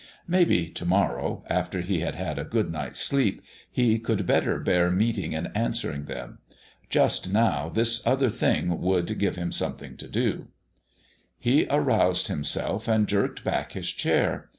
[0.27, 4.89] Maybe to morrow, after he had had a good night's sleep, he could better bear
[4.89, 6.39] meeting and answering them.
[6.89, 10.47] Just now this other thing would give him something to do.
[11.37, 14.49] He aroused himself and jerked back his chair.